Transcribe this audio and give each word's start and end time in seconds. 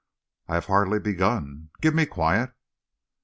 "I 0.47 0.55
have 0.55 0.65
hardly 0.65 0.97
begun. 0.97 1.69
Give 1.79 1.93
me 1.93 2.07
quiet." 2.07 2.53